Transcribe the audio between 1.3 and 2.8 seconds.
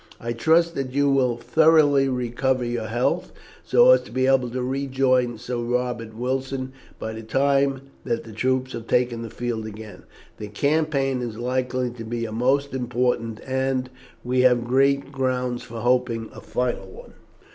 thoroughly recover